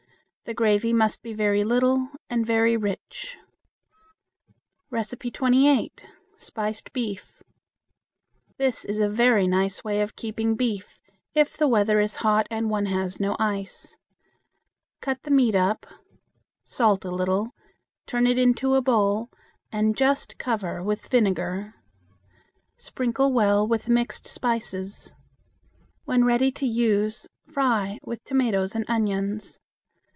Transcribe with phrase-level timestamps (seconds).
[0.43, 3.37] The gravy must be very little and very rich.
[4.91, 6.05] 28.
[6.35, 7.41] Spiced Beef.
[8.57, 10.99] This is a very nice way of keeping beef
[11.33, 13.95] if the weather is hot and one has no ice.
[14.99, 15.85] Cut the meat up,
[16.65, 17.51] salt a little,
[18.05, 19.29] turn it into a bowl,
[19.71, 21.75] and just cover with vinegar.
[22.77, 25.13] Sprinkle well with mixed spices.
[26.03, 29.57] When ready to use, fry with tomatoes and onions.